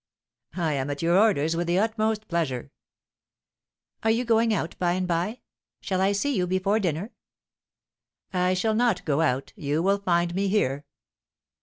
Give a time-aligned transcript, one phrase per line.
[0.57, 2.71] "I am at your orders with the utmost pleasure."
[4.01, 5.41] "Are you going out by and by?
[5.79, 7.13] Shall I see you before dinner?"
[8.33, 10.85] "I shall not go out; you will find me here."